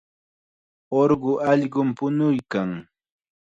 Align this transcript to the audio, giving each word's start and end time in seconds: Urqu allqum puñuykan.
Urqu 0.99 1.31
allqum 1.51 1.87
puñuykan. 1.97 2.69